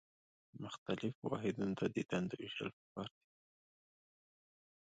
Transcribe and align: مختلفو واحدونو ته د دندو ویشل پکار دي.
مختلفو 0.63 1.21
واحدونو 1.31 1.73
ته 1.79 1.85
د 1.95 1.97
دندو 2.09 2.35
ویشل 2.39 2.69
پکار 2.77 3.09
دي. 3.15 3.23